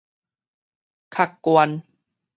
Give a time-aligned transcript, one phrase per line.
[1.11, 1.83] 卡關